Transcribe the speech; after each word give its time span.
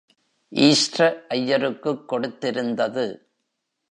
ஈஸ்ர 0.51 1.25
அய்யருக்குக் 1.29 2.05
கொடுத்திருந்தது. 2.09 3.05